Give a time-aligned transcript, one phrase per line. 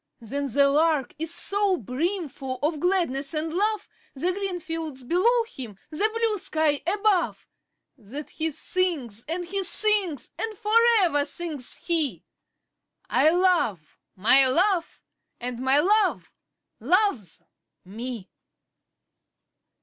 [0.19, 5.77] But the Lark is so brimful of gladness and love, The green fields below him,
[5.91, 7.45] the blue sky above,
[7.99, 12.23] That he sings, and he sings; and for ever sings he
[13.11, 15.03] 'I love my Love,
[15.39, 16.33] and my Love
[16.79, 17.43] loves
[17.85, 18.27] me!'